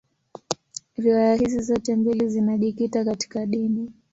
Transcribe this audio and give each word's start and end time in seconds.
Riwaya 0.97 1.35
hizi 1.35 1.59
zote 1.61 1.95
mbili 1.95 2.29
zinajikita 2.29 3.05
katika 3.05 3.45
dini. 3.45 3.91